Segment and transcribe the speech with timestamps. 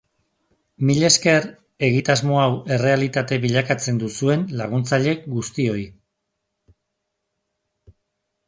[0.89, 1.43] Milesker
[1.87, 5.87] egitasmo hau errealitate bilakatzen duzuen laguntzaile guztioi.